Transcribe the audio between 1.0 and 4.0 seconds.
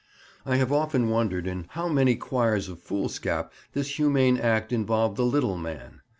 wondered in how many quires of foolscap this